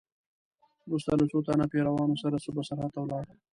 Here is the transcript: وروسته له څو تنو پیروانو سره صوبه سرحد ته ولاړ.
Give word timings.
وروسته 0.87 1.11
له 1.19 1.25
څو 1.31 1.37
تنو 1.47 1.65
پیروانو 1.71 2.21
سره 2.23 2.43
صوبه 2.45 2.61
سرحد 2.67 2.91
ته 2.95 2.99
ولاړ. 3.01 3.25